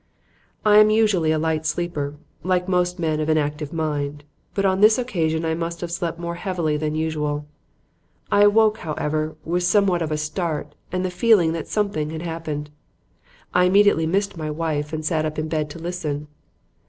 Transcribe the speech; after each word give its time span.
"I 0.65 0.79
am 0.79 0.89
usually 0.89 1.31
a 1.31 1.37
light 1.37 1.63
sleeper, 1.63 2.15
like 2.41 2.67
most 2.67 2.97
men 2.97 3.19
of 3.19 3.29
an 3.29 3.37
active 3.37 3.71
mind, 3.71 4.23
but 4.55 4.65
on 4.65 4.81
this 4.81 4.97
occasion 4.97 5.45
I 5.45 5.53
must 5.53 5.79
have 5.81 5.91
slept 5.91 6.17
more 6.17 6.33
heavily 6.33 6.75
than 6.75 6.95
usual. 6.95 7.45
I 8.31 8.41
awoke, 8.41 8.79
however, 8.79 9.35
with 9.45 9.61
somewhat 9.61 10.01
of 10.01 10.11
a 10.11 10.17
start 10.17 10.73
and 10.91 11.05
the 11.05 11.11
feeling 11.11 11.51
that 11.51 11.67
something 11.67 12.09
had 12.09 12.23
happened. 12.23 12.71
I 13.53 13.65
immediately 13.65 14.07
missed 14.07 14.35
my 14.37 14.49
wife 14.49 14.91
and 14.91 15.05
sat 15.05 15.23
up 15.23 15.37
in 15.37 15.47
bed 15.47 15.69
to 15.69 15.77
listen. 15.77 16.27